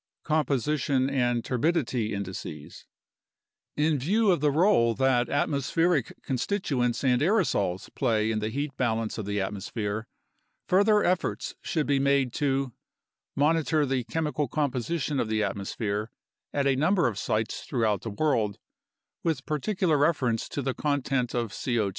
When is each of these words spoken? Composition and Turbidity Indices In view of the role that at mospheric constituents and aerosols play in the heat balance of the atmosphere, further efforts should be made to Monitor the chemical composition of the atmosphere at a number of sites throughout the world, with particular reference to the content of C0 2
Composition 0.23 1.11
and 1.11 1.45
Turbidity 1.45 2.11
Indices 2.11 2.87
In 3.77 3.99
view 3.99 4.31
of 4.31 4.41
the 4.41 4.49
role 4.49 4.95
that 4.95 5.29
at 5.29 5.47
mospheric 5.47 6.19
constituents 6.23 7.03
and 7.03 7.21
aerosols 7.21 7.87
play 7.93 8.31
in 8.31 8.39
the 8.39 8.49
heat 8.49 8.75
balance 8.77 9.19
of 9.19 9.25
the 9.27 9.39
atmosphere, 9.39 10.07
further 10.67 11.03
efforts 11.03 11.53
should 11.61 11.85
be 11.85 11.99
made 11.99 12.33
to 12.33 12.73
Monitor 13.35 13.85
the 13.85 14.03
chemical 14.05 14.47
composition 14.47 15.19
of 15.19 15.29
the 15.29 15.43
atmosphere 15.43 16.09
at 16.51 16.65
a 16.65 16.75
number 16.75 17.07
of 17.07 17.19
sites 17.19 17.61
throughout 17.61 18.01
the 18.01 18.09
world, 18.09 18.57
with 19.23 19.45
particular 19.45 19.99
reference 19.99 20.49
to 20.49 20.63
the 20.63 20.73
content 20.73 21.35
of 21.35 21.51
C0 21.51 21.89
2 21.89 21.89